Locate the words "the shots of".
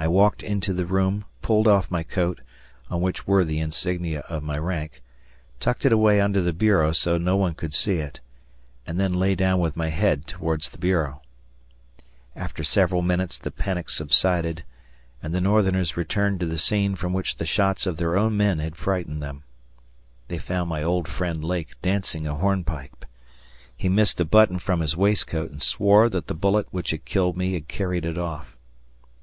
17.36-17.96